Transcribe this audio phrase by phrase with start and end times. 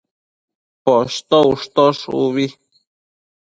[0.85, 2.47] Poshto ushtosh ubi